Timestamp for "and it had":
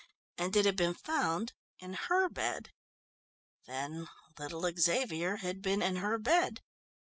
0.35-0.75